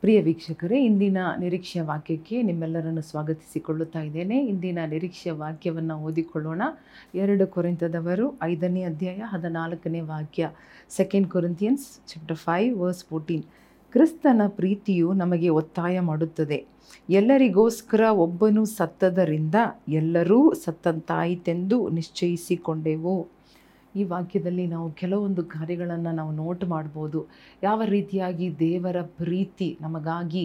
ಪ್ರಿಯ 0.00 0.22
ವೀಕ್ಷಕರೇ, 0.22 0.84
ಇಂದಿನ 0.84 1.18
ನಿರೀಕ್ಷೆಯ 1.40 1.82
ವಾಕ್ಯಕ್ಕೆ 1.82 2.42
ನಿಮ್ಮೆಲ್ಲರನ್ನು 2.42 3.02
ಸ್ವಾಗತಿಸಿಕೊಳ್ಳುತ್ತಾ 3.02 4.00
ಇದ್ದೇನೆ. 4.00 4.46
ಇಂದಿನ 4.46 4.78
ನಿರೀಕ್ಷೆಯ 4.86 5.32
ವಾಕ್ಯವನ್ನು 5.32 5.96
ಓದಿಕೊಳ್ಳೋಣ. 5.96 6.62
ಎರಡು 7.14 7.46
ಕೊರಿಂತದವರು 7.46 8.38
ಐದನೇ 8.42 8.82
ಅಧ್ಯಾಯ 8.82 9.16
ಹದಿನಾಲ್ಕನೇ 9.16 10.00
ವಾಕ್ಯ 10.00 10.50
second 10.88 11.28
Corinthians 11.28 12.08
chapter 12.08 12.36
five 12.36 12.78
verse 12.78 13.04
fourteen 13.04 13.42
ಕ್ರಿಸ್ತನ 13.92 14.42
ಪ್ರೀತಿಯು 14.48 15.12
ನಮಗೆ 15.12 15.48
ಒತ್ತಾಯ 15.48 16.00
ಮಾಡುತ್ತದೆ. 16.00 16.66
ಎಲ್ಲರಿಗೋಸ್ಕರ 17.10 18.00
ಒಬ್ಬನು 18.00 18.64
ಸತ್ತದರಿಂದ 18.64 19.54
ಎಲ್ಲರೂ 19.88 20.54
ಸತ್ತಂತಾಯಿತೆಂದು 20.54 21.88
ನಿಶ್ಚಯಿಸಿಕೊಂಡೆವು. 21.88 23.39
ಈ 23.96 24.04
ವಾಕ್ಯದಲ್ಲಿ 24.04 24.66
ನಾವು 24.66 24.90
ಕೆಲವೊಂದು 24.90 25.44
ಕಾರ್ಯಗಳನ್ನು 25.44 26.12
ನಾವು 26.12 26.32
ನೋಟ್ 26.32 26.64
ಮಾಡ್ಬೋದು. 26.64 27.28
ಯಾವ 27.62 27.82
ರೀತಿಯಾಗಿ 27.84 28.58
ದೇವರ 28.58 29.02
ಪ್ರೀತಿ 29.02 29.78
ನಮಗಾಗಿ 29.80 30.44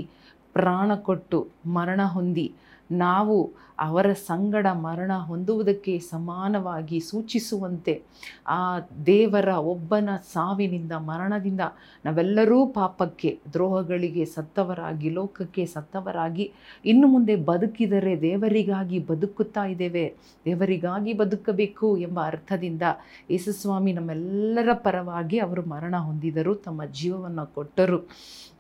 ಪ್ರಾಣ 0.54 0.91
ಕೊಟ್ಟು 0.96 1.39
ಮರಣ 1.68 2.01
ಹೊಂದಿ 2.06 2.56
ನಾವು 2.92 3.54
ಅವರ 3.80 4.14
ಸಂಗಡ 4.14 4.68
ಮರಣ 4.71 5.12
ಹೊಂದುವುದಕ್ಕೆ 5.14 6.00
ಸಮಾನವಾಗಿ 6.00 7.00
ಸೂಚಿಸುವಂತೆ 7.00 8.04
ಆ 8.48 8.80
ದೇವರ 9.06 9.48
ಒಬ್ಬನ 9.48 10.10
ಸಾವಿನಿಂದ 10.34 10.92
ಮರಣದಿಂದ 10.92 11.60
ನಾವೆಲ್ಲರೂ 12.06 12.68
ಪಾಪಕ್ಕೆ, 12.68 13.40
ದ್ರೋಹಗಳಿಗೆ 13.54 14.26
ಸತ್ತವರಾಗಿ, 14.26 15.10
ಲೋಕಕ್ಕೆ 15.10 15.66
ಸತ್ತವರಾಗಿ, 15.66 16.52
ಇನ್ನು 16.86 17.07
ಮುಂದೆ 17.07 17.36
ಬದುಕಿದರೆ 17.36 18.21
ದೇವರಿಗಾಗಿ 18.21 19.00
ಬದುಕುತ್ತಾ 19.00 19.65
ಇದ್ದೇವೆ. 19.65 20.15
ದೇವರಿಗಾಗಿ 20.46 21.14
ಬದುಕಬೇಕು 21.14 21.98
ಎಂಬ 21.98 22.20
ಅರ್ಥದಿಂದ 22.26 22.82
ಯೇಸುಸ್ವಾಮಿ 23.29 23.93
ನಮ್ಮೆಲ್ಲರ 23.93 24.74
ಪರವಾಗಿ 24.74 25.40
ಅವರು 25.40 25.70
ಮರಣ 25.70 25.98
ಹೊಂದಿದರು, 25.98 26.56
ತಮ್ಮ 26.56 26.86
ಜೀವವನ್ನು 26.86 27.56
ಕೊಟ್ಟರು. 27.56 28.10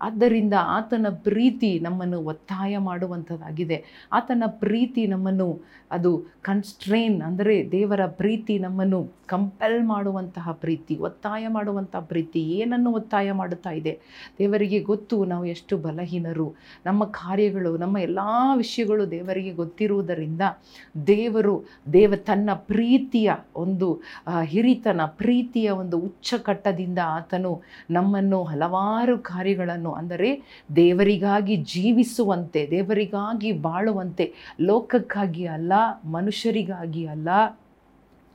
ಆದ್ದರಿಂದ 0.01 0.53
ಆತನ 0.59 1.05
ಪ್ರೀತಿ 1.09 1.79
ನಮ್ಮನ್ನು 1.79 2.21
ಒತ್ತಾಯ 2.21 2.77
ಮಾಡುವಂಥದ್ದಾಗಿದೆ. 2.77 4.09
ಆತನ 4.17 4.43
ಪ್ರೀತಿ 4.63 5.03
ನಮ್ಮನ್ನು 5.07 5.49
ಅದು 5.91 6.11
ಕನ್ಸ್ಟ್ರೈನ್ 6.41 7.17
ಅಂದರೆ 7.21 7.55
ದೇವರ 7.71 8.01
ಪ್ರೀತಿ 8.19 8.59
ನಮ್ಮನ್ನು 8.59 8.99
ಕಂಪೆಲ್ 9.27 9.77
ಮಾಡುವಂತಹ 9.83 10.51
ಪ್ರೀತಿ, 10.63 10.93
ಒತ್ತಾಯ 10.97 11.43
ಮಾಡುವಂತಹ 11.47 12.01
ಪ್ರೀತಿ 12.09 12.41
ಏನನ್ನು 12.55 12.89
ಒತ್ತಾಯ 12.91 13.27
ಮಾಡುತ್ತಾ 13.31 13.71
ಇದೆ? 13.71 13.93
ದೇವರಿಗೆ 14.39 14.79
ಗೊತ್ತು 14.79 15.15
ನಾವು 15.25 15.45
ಎಷ್ಟು 15.45 15.75
ಬಲಹೀನರು. 15.77 16.47
ನಮ್ಮ 16.85 17.03
ಕಾರ್ಯಗಳು, 17.19 17.71
ನಮ್ಮ 17.77 17.95
ಎಲ್ಲ 17.97 18.19
ವಿಷಯಗಳು 18.55 19.03
ದೇವರಿಗೆ 19.11 19.53
ಗೊತ್ತಿರುವುದರಿಂದ 19.53 20.41
ದೇವರು, 21.07 21.55
ದೇವ 21.93 22.11
ತನ್ನ 22.29 22.49
ಪ್ರೀತಿಯ 22.71 23.31
ಒಂದು 23.55 23.89
ಹಿರಿತನ 24.43 25.01
ಪ್ರೀತಿಯ 25.21 25.69
ಒಂದು 25.81 25.99
ಉಚ್ಚಕಟ್ಟದಿಂದ 25.99 26.99
ಆತನು 27.17 27.53
ನಮ್ಮನ್ನು 27.91 28.41
ಹಲವಾರು 28.43 29.15
ಕಾರ್ಯಗಳನ್ನು 29.31 29.93
ಅಂದರೆ 30.01 30.31
ದೇವರಿಗಾಗಿ 30.75 31.57
ಜೀವಿಸುವಂತೆ, 31.73 32.63
ದೇವರಿಗಾಗಿ 32.71 33.51
ಬಾಳುವಂತೆ 33.67 34.03
ಲೋಕಕ್ಕಾಗಿ 34.61 35.45
ಅಲ್ಲ 35.47 35.73
ಮನುಷ್ಯರಿಗಾಗಿ 36.05 37.05
ಅಲ್ಲ 37.05 37.29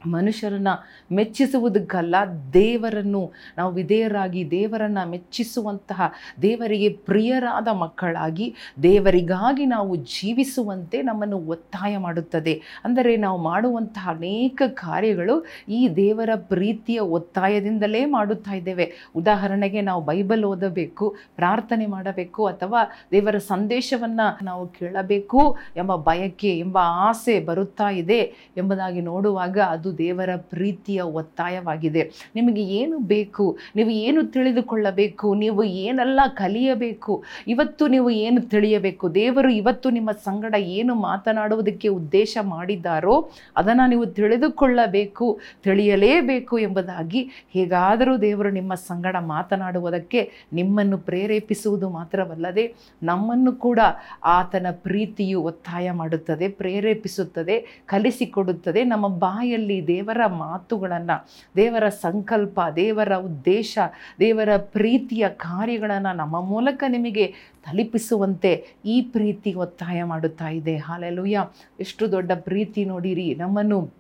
ಮನುಷ್ಯರನ್ನು 0.06 0.87
ಮೆಚ್ಚಿಸುವುದಕ್ಕಲ್ಲ, 1.15 2.15
ದೇವರನ್ನು, 2.53 3.33
ನಾವು 3.59 3.73
ವಿಧೇಯರಾಗಿ 3.73 4.51
ದೇವರನ್ನು 4.51 5.11
ಮೆಚ್ಚಿಸುವಂತಹ, 5.11 6.12
ದೇವರಿಗೆ 6.42 6.89
ಪ್ರಿಯರಾದ 6.89 7.69
ಮಕ್ಕಳಾಗಿ, 7.69 8.55
ದೇವರಿಗಾಗಿ 8.83 9.67
ನಾವು 9.67 9.97
ಜೀವಿಸುವಂತೆ 9.97 11.03
ನಮ್ಮನ್ನು 11.03 11.39
ಒತ್ತಾಯ 11.39 11.97
ಮಾಡುತ್ತದೆ. 11.97 12.61
ಅಂದರೆ 12.84 13.17
ನಾವು 13.17 13.39
ಮಾಡುವಂತಹ 13.42 14.11
ಅನೇಕ 14.11 14.62
ಕಾರ್ಯಗಳು 14.67 15.47
ಈ 15.69 15.89
ದೇವರ 15.89 16.31
ಪ್ರೀತಿಯ 16.35 16.98
ಒತ್ತಾಯದಿಂದಲೇ 16.98 18.05
ಮಾಡುತ್ತಾ 18.05 18.53
ಇದ್ದೇವೆ. 18.53 18.92
ಉದಾಹರಣೆಗೆ 19.17 19.81
ನಾವು 19.81 20.05
ಬೈಬಲ್ 20.05 20.45
ಓದಬೇಕು, 20.45 21.17
ಪ್ರಾರ್ಥನೆ 21.37 21.87
ಮಾಡಬೇಕು, 21.87 22.47
ಅಥವಾ 22.47 22.83
ದೇವರ 23.11 23.39
ಸಂದೇಶವನ್ನು 23.39 24.45
ನಾವು 24.45 24.69
ಕೇಳಬೇಕು 24.69 25.57
ಎಂಬ 25.77 25.97
ಬಯಕೆ, 25.97 26.59
ಎಂಬ 26.59 26.79
ಆಸೆ 26.81 27.41
ಬರುತ್ತಾ 27.41 27.91
ಇದೆ 27.91 28.53
ಎಂಬುದಾಗಿ 28.57 29.01
ನೋಡುವಾಗ 29.01 29.59
ಅದು 29.59 29.89
ದೇವರ 29.98 30.36
ಪ್ರೀತಿಯ 30.36 31.01
ಒತ್ತಾಯವಾಗಿದೆ. 31.01 32.11
ನಿಮಗೆ 32.34 32.62
ಏನು 32.62 32.98
ಬೇಕು? 32.98 33.56
ನೀವು 33.77 33.90
ಏನು 33.90 34.27
ತಿಳಿದುಕೊಳ್ಳಬೇಕು? 34.27 35.34
ನೀವು 35.34 35.64
ಏನೆಲ್ಲ 35.64 36.20
ಕಲಿಯಬೇಕು? 36.34 37.24
ಇವತ್ತು 37.48 37.86
ನೀವು 37.89 38.11
ಏನು 38.11 38.40
ತಿಳಿಯಬೇಕು? 38.40 39.14
ದೇವರು 39.14 39.48
ಇವತ್ತು 39.48 39.90
ನಿಮ್ಮ 39.90 40.11
ಸಂಗಡ 40.11 40.55
ಏನು 40.55 40.95
ಮಾತನಾಡುವುದಕ್ಕೆ 40.95 41.89
ಉದ್ದೇಶ 41.89 42.39
ಮಾಡಿದ್ದಾರೋ 42.42 43.30
ಅದನ್ನು 43.56 43.89
ನೀವು 43.89 44.06
ತಿಳಿದುಕೊಳ್ಳಬೇಕು, 44.06 45.40
ತಿಳಿಯಲೇಬೇಕು 45.64 46.58
ಎಂಬುದಾಗಿ 46.58 47.29
ಹೇಗಾದರೂ 47.52 48.17
ದೇವರು 48.17 48.50
ನಿಮ್ಮ 48.50 48.74
ಸಂಗಡ 48.74 49.17
ಮಾತನಾಡುವುದಕ್ಕೆ 49.17 50.30
ನಿಮ್ಮನ್ನು 50.52 50.98
ಪ್ರೇರೇಪಿಸುವುದು 50.98 51.89
ಮಾತ್ರವಲ್ಲದೆ 51.89 52.74
ನಮ್ಮನ್ನು 53.02 53.52
ಕೂಡ 53.52 53.79
ಆತನ 54.24 54.67
ಪ್ರೀತಿಯು 54.70 55.42
ಒತ್ತಾಯ 55.42 55.90
ಮಾಡುತ್ತದೆ, 55.90 56.48
ಪ್ರೇರೇಪಿಸುತ್ತದೆ, 56.48 57.83
ಕಲಿಸಿಕೊಡುತ್ತದೆ. 57.86 58.84
ನಮ್ಮ 58.84 59.08
ಬಾಯಲ್ಲಿ 59.08 59.80
ದೇವರ 59.86 60.27
ಮಾತುಗಳನ್ನು, 60.27 61.29
ದೇವರ 61.57 61.89
ಸಂಕಲ್ಪ, 61.89 62.61
ದೇವರ 62.77 63.17
ಉದ್ದೇಶ, 63.17 63.79
ದೇವರ 64.20 64.48
ಪ್ರೀತಿಯ 64.57 65.29
ಕಾರ್ಯಗಳನ್ನು 65.29 66.17
ನಮ್ಮ 66.17 66.41
ಮೂಲಕ 66.41 66.85
ನಿಮಗೆ 66.89 67.27
ತಲುಪಿಸುವಂತೆ 67.67 68.64
ಈ 68.85 69.01
ಪ್ರೀತಿ 69.01 69.55
ಒತ್ತಾಯ 69.55 70.02
ಮಾಡುತ್ತಾ 70.02 70.48
ಇದೆ. 70.48 70.77
ಹಾಲೆಲುಯ್ಯ 70.77 71.48
ಎಷ್ಟು 71.80 72.13
ದೊಡ್ಡ 72.13 72.33
ಪ್ರೀತಿ 72.33 72.85
ನೋಡಿರಿ. 72.85 73.35
ನಮ್ಮನ್ನು 73.35 73.99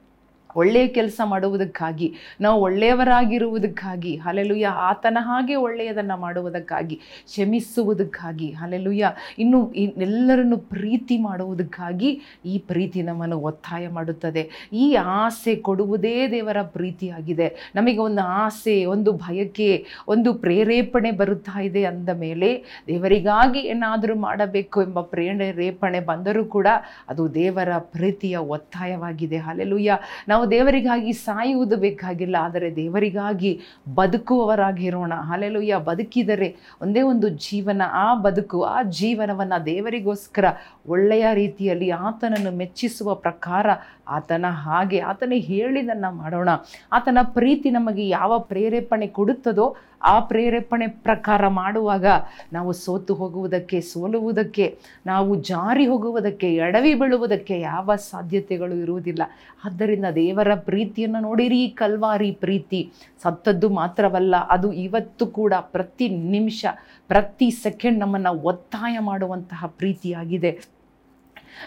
ಒಳ್ಳೆಯ 0.56 0.88
ಕೆಲಸ 0.88 1.20
ಮಾಡುವುದಕ್ಕಾಗಿ, 1.24 2.14
ನಾವು 2.40 2.62
ಒಳ್ಳೆಯವರಾಗಿರುವುದಕ್ಕಾಗಿ 2.62 4.16
ಹಲೆಲುಯ್ಯ 4.16 4.66
ಆತನ 4.66 5.18
ಹಾಗೆ 5.20 5.54
ಒಳ್ಳೆಯದನ್ನು 5.54 6.20
ಮಾಡುವುದಕ್ಕಾಗಿ, 6.20 6.96
ಕ್ಷಮಿಸುವುದಕ್ಕಾಗಿ 7.24 8.50
ಹಲೆಲುಯ್ಯ 8.50 9.12
ಇನ್ನು 9.38 9.72
ಇನ್- 9.72 10.02
ಎಲ್ಲರನ್ನು 10.02 10.58
ಪ್ರೀತಿ 10.58 11.18
ಮಾಡುವುದಕ್ಕಾಗಿ 11.18 12.20
ಈ 12.44 12.58
ಪ್ರೀತಿ 12.58 13.02
ನಮ್ಮನ್ನು 13.02 13.38
ಒತ್ತಾಯ 13.38 13.88
ಮಾಡುತ್ತದೆ. 13.88 14.50
ಈ 14.72 14.94
ಆಸೆ 14.94 15.56
ಕೊಡುವುದೇ 15.56 16.30
ದೇವರ 16.30 16.62
ಪ್ರೀತಿಯಾಗಿದೆ. 16.62 17.72
ನಮಗೆ 17.76 17.98
ಒಂದು 17.98 18.22
ಆಸೆ, 18.22 18.84
ಒಂದು 18.84 19.12
ಬಯಕೆ 19.12 19.86
ಒಂದು 20.08 20.34
ಪ್ರೇರೇಪಣೆ 20.34 21.10
ಬರುತ್ತಾ 21.10 21.60
ಇದೆ 21.60 21.84
ಅಂದ 21.84 22.08
ಮೇಲೆ 22.08 22.64
ದೇವರಿಗಾಗಿ 22.86 23.58
ಏನಾದರೂ 23.58 24.14
ಮಾಡಬೇಕು 24.14 24.82
ಎಂಬ 24.82 25.00
ಪ್ರೇರೇಪಣೆ 25.00 26.00
ಬಂದರೂ 26.00 26.44
ಕೂಡ 26.44 26.66
ಅದು 27.08 27.34
ದೇವರ 27.34 27.68
ಪ್ರೀತಿಯ 27.78 28.36
ಒತ್ತಾಯವಾಗಿದೆ. 28.36 29.36
ಹಲೆಲುಯ್ಯ 29.36 29.98
ನಾವು 30.28 30.39
ದೇವರಿಗಾಗಿ 30.46 31.12
ಸಾಯುವುದು 31.12 31.76
ಬೇಕಾಗಿಲ್ಲ, 31.76 32.36
ಆದರೆ 32.40 32.68
ದೇವರಿಗಾಗಿ 32.76 33.52
ಬದುಕುವವರಾಗಿರೋಣ 33.94 35.12
ಅಲೆಲುಯ್ಯ 35.32 35.76
ಬದುಕಿದರೆ 35.88 36.48
ಒಂದೇ 36.82 37.02
ಒಂದು 37.02 37.28
ಜೀವನ, 37.28 37.82
ಆ 38.04 38.14
ಬದುಕು, 38.14 38.60
ಆ 38.62 38.78
ಜೀವನವನ್ನು 38.82 39.58
ದೇವರಿಗೋಸ್ಕರ 39.66 40.44
ಒಳ್ಳೆಯ 40.86 41.26
ರೀತಿಯಲ್ಲಿ 41.34 41.90
ಆತನನ್ನು 41.90 42.52
ಮೆಚ್ಚಿಸುವ 42.56 43.14
ಪ್ರಕಾರ 43.14 43.66
ಆತನ 44.08 44.46
ಹಾಗೆ, 44.48 44.98
ಆತನೇ 45.00 45.38
ಹೇಳಿದನ್ನು 45.38 46.10
ಮಾಡೋಣ. 46.16 46.48
ಆತನ 46.92 47.18
ಪ್ರೀತಿ 47.22 47.70
ನಮಗೆ 47.70 48.08
ಯಾವ 48.08 48.38
ಪ್ರೇರೇಪಣೆ 48.38 49.06
ಕೊಡುತ್ತದೋ 49.06 49.76
ಆ 50.02 50.20
ಪ್ರೇರೇಪಣೆ 50.20 50.86
ಪ್ರಕಾರ 50.86 51.42
ಮಾಡುವಾಗ 51.48 52.06
ನಾವು 52.52 52.70
ಸೋತು 52.72 53.14
ಹೋಗುವುದಕ್ಕೆ, 53.14 53.78
ಸೋಲುವುದಕ್ಕೆ, 53.80 54.66
ನಾವು 55.06 55.36
ಜಾರಿ 55.42 55.86
ಹೋಗುವುದಕ್ಕೆ, 55.86 56.54
ಎಡವಿ 56.54 56.94
ಬೀಳುವುದಕ್ಕೆ 56.94 57.60
ಯಾವ 57.60 57.96
ಸಾಧ್ಯತೆಗಳು 57.96 58.74
ಇರುವುದಿಲ್ಲ. 58.74 59.22
ಆದ್ದರಿಂದ 59.64 60.06
ದೇವರ 60.30 60.50
ಪ್ರೀತಿಯನ್ನು 60.68 61.20
ನೋಡಿರಿ, 61.20 61.62
ಕಲ್ವಾರಿ 61.82 62.30
ಪ್ರೀತಿ. 62.42 62.80
ಸತ್ತದ್ದು 63.22 63.68
ಮಾತ್ರವಲ್ಲ, 63.80 64.34
ಅದು 64.56 64.68
ಇವತ್ತು 64.86 65.24
ಕೂಡ 65.38 65.54
ಪ್ರತಿ 65.74 66.08
ನಿಮಿಷ, 66.34 66.64
ಪ್ರತಿ 67.12 67.48
ಸೆಕೆಂಡ್ 67.64 67.98
ನಮ್ಮನ್ನು 67.98 68.32
ಒತ್ತಾಯ 68.52 68.96
ಮಾಡುವಂತಹ 69.10 69.72
ಪ್ರೀತಿಯಾಗಿದೆ. 69.80 70.52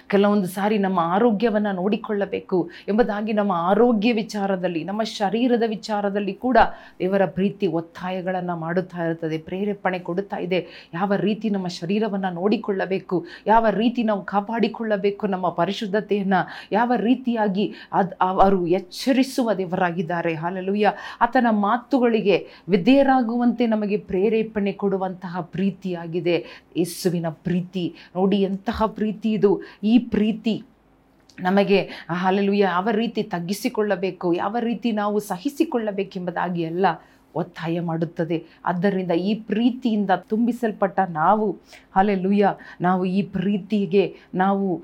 ಕೆಲವೊಂದು 0.08 0.48
ಸಾರಿ 0.48 0.78
ನಮ್ಮ 0.78 1.00
ಆರೋಗ್ಯವನ್ನು 1.00 1.76
ನೋಡಿಕೊಳ್ಳಬೇಕು 1.76 2.70
ಎಂಬುದಾಗಿ 2.88 3.34
ನಮ್ಮ 3.34 3.52
ಆರೋಗ್ಯ 3.52 4.14
ವಿಚಾರದಲ್ಲಿ, 4.14 4.84
ನಮ್ಮ 4.84 5.04
ಶರೀರದ 5.04 5.64
ವಿಚಾರದಲ್ಲಿ 5.68 6.34
ಕೂಡ 6.34 6.58
ದೇವರ 7.00 7.26
ಪ್ರೀತಿ 7.26 7.68
ಒತ್ತಾಯಗಳನ್ನು 7.68 8.56
ಮಾಡುತ್ತಾ 8.58 9.06
ಇರುತ್ತದೆ, 9.06 9.38
ಪ್ರೇರೇಪಣೆ 9.38 10.00
ಕೊಡುತ್ತಾ 10.00 10.38
ಇದೆ. 10.38 10.90
ಯಾವ 10.94 11.14
ರೀತಿ 11.16 11.50
ನಮ್ಮ 11.50 11.68
ಶರೀರವನ್ನು 11.68 12.34
ನೋಡಿಕೊಳ್ಳಬೇಕು, 12.34 13.26
ಯಾವ 13.48 13.68
ರೀತಿ 13.70 14.04
ನಾವು 14.04 14.24
ಕಾಪಾಡಿಕೊಳ್ಳಬೇಕು 14.24 15.28
ನಮ್ಮ 15.28 15.50
ಪರಿಶುದ್ಧತೆಯನ್ನು, 15.50 16.48
ಯಾವ 16.72 16.92
ರೀತಿಯಾಗಿ 16.96 17.74
ಅದು 17.94 18.16
ಅವರು 18.22 18.68
ಎಚ್ಚರಿಸುವ 18.68 19.54
ದೇವರಾಗಿದ್ದಾರೆ. 19.54 20.34
ಹಾಲೆಲುಯ್ಯ. 20.34 20.94
ಆತನ 21.22 21.48
ಮಾತುಗಳಿಗೆ 21.50 22.48
ವಿಧೇಯರಾಗುವಂತೆ 22.70 23.68
ನಮಗೆ 23.68 23.98
ಪ್ರೇರೇಪಣೆ 23.98 24.72
ಕೊಡುವಂತಹ 24.72 25.42
ಪ್ರೀತಿಯಾಗಿದೆ. 25.42 26.46
ಯೇಸುವಿನ 26.78 27.26
ಪ್ರೀತಿ. 27.30 27.96
ನೋಡಿ 28.16 28.38
ಎಂತಹ 28.38 28.84
ಪ್ರೀತಿ 28.86 29.32
ಇದು. 29.32 29.62
ಈ 29.84 29.96
ಪ್ರೀತಿ 30.08 30.56
ನಮಗೆ 31.38 31.80
ಹಲಲು 32.22 32.54
ಯಾವ 32.62 32.88
ರೀತಿ 32.94 33.22
ತಗ್ಗಿಸಿಕೊಳ್ಳಬೇಕು 33.30 34.28
ಯಾವ 34.34 34.58
ರೀತಿ 34.62 34.90
ನಾವು 34.94 35.18
ಸಹಿಸಿಕೊಳ್ಳಬೇಕೆಂಬುದಾಗಿ 35.30 36.64
ಎಲ್ಲ 36.64 36.86
ಒತ್ತಾಯ 37.36 37.80
ಮಾಡುತ್ತದೆ. 37.80 38.44
ಆದ್ದರಿಂದ 38.66 39.12
ಈ 39.12 39.34
ಪ್ರೀತಿಯಿಂದ 39.34 40.12
ತುಂಬಿಸಲ್ಪಟ್ಟ 40.16 41.00
ನಾವು 41.10 41.58
ಅಲ್ಲೆಲುಯ್ಯ 41.96 42.56
ನಾವು 42.82 43.06
ಈ 43.06 43.22
ಪ್ರೀತಿಗೆ 43.22 44.16
ನಾವು 44.36 44.84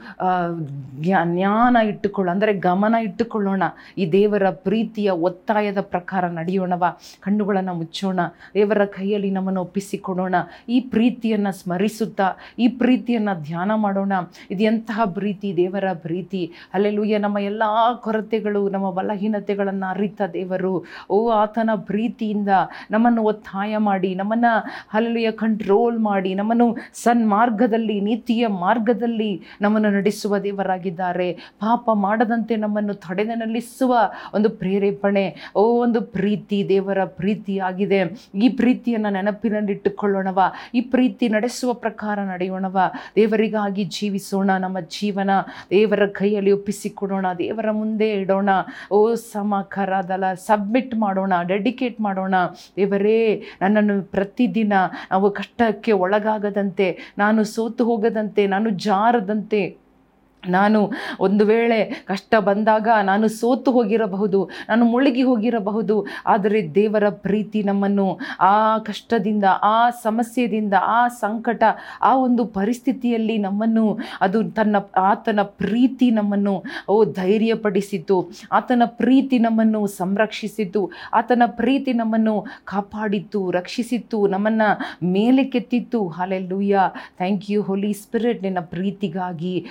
ಜ್ಞಾನ 0.99 1.77
ಇಟ್ಟುಕೊಳ್ಳೋ 1.83 2.31
ಅಂದರೆ 2.31 2.53
ಗಮನ 2.53 2.95
ಇಟ್ಟುಕೊಳ್ಳೋಣ. 2.95 3.63
ಈ 3.97 4.11
ದೇವರ 4.11 4.49
ಪ್ರೀತಿಯ 4.49 5.09
ಒತ್ತಾಯದ 5.09 5.81
ಪ್ರಕಾರ 5.81 6.27
ನಡೆಯೋಣವ, 6.27 6.83
ಕಣ್ಣುಗಳನ್ನು 7.19 7.73
ಮುಚ್ಚೋಣ, 7.73 8.19
ದೇವರ 8.53 8.85
ಕೈಯಲ್ಲಿ 8.85 9.31
ನಮ್ಮನ್ನು 9.31 9.61
ಒಪ್ಪಿಸಿಕೊಡೋಣ. 9.61 10.35
ಈ 10.69 10.79
ಪ್ರೀತಿಯನ್ನು 10.79 11.51
ಸ್ಮರಿಸುತ್ತಾ, 11.51 12.27
ಈ 12.59 12.67
ಪ್ರೀತಿಯನ್ನು 12.67 13.43
ಧ್ಯಾನ 13.43 13.71
ಮಾಡೋಣ. 13.75 14.13
ಇದು 14.51 14.63
ಎಂತಹ 14.63 15.01
ಪ್ರೀತಿ, 15.05 15.57
ದೇವರ 15.57 15.83
ಪ್ರೀತಿ. 15.93 16.51
ಅಲ್ಲೆಲುಯ್ಯ 16.73 17.17
ನಮ್ಮ 17.17 17.37
ಎಲ್ಲ 17.37 17.63
ಕೊರತೆಗಳು, 17.95 18.69
ನಮ್ಮ 18.69 18.91
ಬಲಹೀನತೆಗಳನ್ನು 18.91 19.89
ಅರಿತ 19.89 20.21
ದೇವರು. 20.33 20.85
ಓ, 21.09 21.29
ಆತನ 21.29 21.69
ಪ್ರೀತಿಯಿಂದ 21.75 22.38
ನಮ್ಮನ್ನು 22.91 23.23
ಒತ್ತಾಯ 23.23 23.77
ಮಾಡಿ, 23.77 24.15
ನಮ್ಮನ್ನು 24.15 24.65
ಹಲ್ಲಿಯ 24.89 25.31
ಕಂಟ್ರೋಲ್ 25.31 25.99
ಮಾಡಿ, 25.99 26.33
ನಮ್ಮನ್ನು 26.33 26.77
ಸನ್ಮಾರ್ಗದಲ್ಲಿ, 26.93 28.01
ನೀತಿಯ 28.01 28.47
ಮಾರ್ಗದಲ್ಲಿ 28.47 29.41
ನಮ್ಮನ್ನು 29.61 29.89
ನಡೆಸುವ 29.89 30.37
ದೇವರಾಗಿದ್ದಾರೆ. 30.37 31.33
ಪಾಪ 31.33 31.89
ಮಾಡದಂತೆ 31.93 32.55
ನಮ್ಮನ್ನು 32.55 32.93
ತಡೆದ 32.93 33.29
ನಿಲ್ಲಿಸುವ 33.35 33.97
ಒಂದು 34.33 34.49
ಪ್ರೇರೇಪಣೆ, 34.49 35.35
ಓ, 35.55 35.61
ಒಂದು 35.81 36.01
ಪ್ರೀತಿ 36.01 36.65
ದೇವರ 36.69 37.03
ಪ್ರೀತಿಯಾಗಿದೆ 37.05 38.29
ಈ 38.35 38.49
ಪ್ರೀತಿಯನ್ನು 38.49 39.09
ನೆನಪಿನಲ್ಲಿಟ್ಟುಕೊಳ್ಳೋಣವ. 39.09 40.41
ಈ 40.73 40.81
ಪ್ರೀತಿ 40.81 41.29
ನಡೆಸುವ 41.29 41.73
ಪ್ರಕಾರ 41.73 42.19
ನಡೆಯೋಣವ. 42.19 42.79
ದೇವರಿಗಾಗಿ 43.15 43.83
ಜೀವಿಸೋಣ, 43.83 44.51
ನಮ್ಮ 44.51 44.79
ಜೀವನ 44.79 45.29
ದೇವರ 45.69 46.05
ಕೈಯಲ್ಲಿ 46.05 46.51
ಒಪ್ಪಿಸಿಕೊಡೋಣ, 46.51 47.25
ದೇವರ 47.37 47.71
ಮುಂದೆ 47.71 48.09
ಇಡೋಣ. 48.09 48.49
ಓ 48.91 49.15
ಸಮಕರದಲ 49.15 50.33
ಸಬ್ಮಿಟ್ 50.33 50.95
ಮಾಡೋಣ 50.95 51.33
ಡೆಡಿಕೇಟ್ 51.47 52.01
ಮಾಡೋಣ. 52.01 52.28
ದೇವರೇ 52.77 53.19
ನನ್ನನ್ನು 53.61 54.03
ಪ್ರತಿದಿನ 54.03 54.73
ನಾವು 55.11 55.31
ಕಷ್ಟಕ್ಕೆ 55.31 55.91
ಒಳಗಾಗದಂತೆ 55.91 56.97
ನಾನು 57.17 57.43
ಸೋತು 57.43 57.85
ಹೋಗದಂತೆ 57.85 58.47
ನಾನು 58.47 58.69
ಜಾರದಂತೆ 58.69 59.88
ನಾನು 60.47 60.91
ಒಂದು 61.19 61.45
ವೇಳೆ 61.45 62.05
ಕಷ್ಟ 62.05 62.35
ಬಂದಾಗ 62.35 62.87
ನಾನು 63.03 63.27
ಸೋತು 63.27 63.71
ಹೋಗಿರಬಹುದು, 63.71 64.49
ನಾನು 64.69 64.85
ಮುಳುಗಿ 64.85 65.23
ಹೋಗಿರಬಹುದು, 65.23 66.05
ಆದರೆ 66.25 66.75
ದೇವರ 66.75 67.09
ಪ್ರೀತಿ 67.09 67.63
ನಮ್ಮನ್ನು 67.63 68.19
ಆ 68.39 68.77
ಕಷ್ಟದಿಂದ, 68.77 69.43
ಆ 69.61 69.89
ಸಮಸ್ಯೆಯಿಂದ, 69.89 70.73
ಆ 70.81 71.07
ಸಂಕಟ, 71.07 71.63
ಆ 72.01 72.15
ಒಂದು 72.15 72.45
ಪರಿಸ್ಥಿತಿಯಲ್ಲಿ 72.45 73.37
ನಮ್ಮನ್ನು 73.37 73.99
ಅದು 74.21 74.51
ತನ್ನ 74.51 74.75
ಆತನ 74.97 75.39
ಪ್ರೀತಿ 75.43 76.11
ನಮ್ಮನ್ನು, 76.11 76.63
ಓ, 76.89 77.05
ಧೈರ್ಯಪಡಿಸಿತು. 77.05 78.31
ಆತನ 78.51 78.81
ಪ್ರೀತಿ 78.85 79.39
ನಮ್ಮನ್ನು 79.39 79.87
ಸಂರಕ್ಷಿಸಿತು. 79.87 80.91
ಆತನ 81.13 81.43
ಪ್ರೀತಿ 81.45 81.93
ನಮ್ಮನ್ನು 81.93 82.45
ಕಾಪಾಡಿತ್ತು 82.65 83.51
ರಕ್ಷಿಸಿತು, 83.51 84.27
ನಮ್ಮನ್ನು 84.27 85.07
ಮೇಲೆ 85.07 85.43
ಕೆತ್ತಿತ್ತು. 85.43 86.07
Hallelujah 86.07 86.79
thank 87.17 87.51
you 87.51 87.61
Holy 87.61 87.93
Spirit 87.93 88.43
ನಿನ್ನ 88.43 88.57
ಪ್ರೀತಿಗಾಗಿ. 88.61 89.65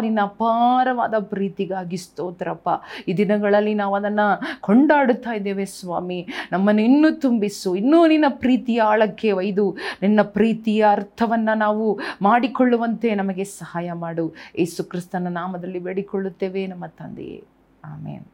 ನಿನ್ನ 0.00 0.18
ಅಪಾರವಾದ 0.22 1.14
ಪ್ರೀತಿಗಾಗಿ 1.18 1.96
ಸ್ತೋತ್ರಪ್ಪ. 1.96 2.68
ಈ 3.08 3.14
ದಿನಗಳಲ್ಲಿ 3.14 3.74
ನಾವು 3.74 3.94
ಅದನ್ನು 3.94 4.40
ಕೊಂಡಾಡುತ್ತಾ 4.60 5.32
ಇದ್ದೇವೆ 5.32 5.64
ಸ್ವಾಮಿ. 5.64 6.28
ನಮ್ಮನ್ನು 6.52 6.82
ಇನ್ನೂ 6.82 7.10
ತುಂಬಿಸು. 7.10 7.76
ಇನ್ನೂ 7.76 8.06
ನಿನ್ನ 8.06 8.24
ಪ್ರೀತಿಯ 8.28 8.80
ಆಳಕ್ಕೆ 8.80 9.32
ಒಯ್ದು, 9.32 9.76
ನಿನ್ನ 10.02 10.20
ಪ್ರೀತಿಯ 10.22 10.86
ಅರ್ಥವನ್ನು 10.90 11.58
ನಾವು 11.58 12.00
ಮಾಡಿಕೊಳ್ಳುವಂತೆ 12.22 13.14
ನಮಗೆ 13.14 13.44
ಸಹಾಯ 13.44 13.92
ಮಾಡು. 13.92 14.34
ಯೇಸು 14.58 14.84
ಕ್ರಿಸ್ತನ 14.84 15.26
ನಾಮದಲ್ಲಿ 15.28 15.78
ಬೇಡಿಕೊಳ್ಳುತ್ತೇವೆ. 15.78 16.66
ನಮ್ಮ 16.66 16.86
ತಂದೆಯೇ. 16.86 17.44
ಆಮೇನ್. 17.84 18.24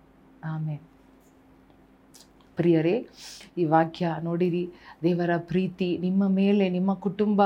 ಆಮೇನ್. 0.45 0.81
ಪ್ರಿಯರೇ, 2.57 3.09
ಈ 3.59 3.65
ವಾಕ್ಯ 3.65 4.17
ನೋಡಿರಿ, 4.23 4.71
ದೇವರ 5.03 5.31
ಪ್ರೀತಿ 5.39 5.99
ನಿಮ್ಮ 5.99 6.29
ಮೇಲೆ, 6.29 6.69
ನಿಮ್ಮ 6.69 6.95
ಕುಟುಂಬ, 6.95 7.43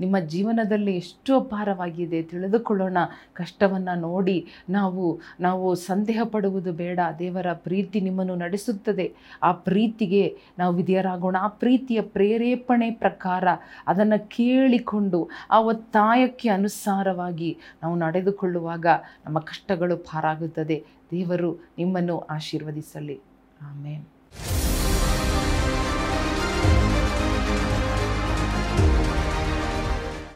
ನಿಮ್ಮ 0.00 0.18
ಜೀವನದಲ್ಲಿ 0.18 0.96
ಎಷ್ಟು 0.96 1.40
ಅಪಾರವಾಗಿದೆ 1.40 2.22
ತಿಳಿದುಕೊಳ್ಳೋಣ, 2.22 2.96
ಕಷ್ಟವನ್ನು 3.32 4.00
ನೋಡಿ 4.00 4.46
ನಾವು 4.70 5.20
ನಾವು 5.40 5.74
ಸಂದೇಹ 5.74 6.20
ಪಡುವುದು 6.24 6.72
ಬೇಡ. 6.72 7.00
ದೇವರ 7.18 7.52
ಪ್ರೀತಿ 7.52 8.00
ನಿಮ್ಮನ್ನು 8.00 8.34
ನಡೆಸುತ್ತದೆ. 8.34 9.14
ಆ 9.42 9.52
ಪ್ರೀತಿಗೆ 9.52 10.38
ನಾವು 10.58 10.74
ವಿಧಿಯರಾಗೋಣ. 10.74 11.36
ಆ 11.40 11.48
ಪ್ರೀತಿಯ 11.48 12.00
ಪ್ರೇರೇಪಣೆ 12.00 12.90
ಪ್ರಕಾರ 12.90 13.44
ಅದನ್ನು 13.86 14.28
ಕೇಳಿಕೊಂಡು, 14.28 15.30
ಆ 15.50 15.60
ಒತ್ತಾಯಕ್ಕೆ 15.60 16.48
ಅನುಸಾರವಾಗಿ 16.48 17.58
ನಾವು 17.82 17.96
ನಡೆದುಕೊಳ್ಳುವಾಗ 17.96 18.86
ನಮ್ಮ 19.26 19.38
ಕಷ್ಟಗಳು 19.38 19.96
ಪಾರಾಗುತ್ತದೆ. 19.96 20.84
ದೇವರು 21.10 21.52
ನಿಮ್ಮನ್ನು 21.78 22.18
ಆಶೀರ್ವದಿಸಲಿ. 22.18 23.20
ಆಮೇನ್. 23.62 24.04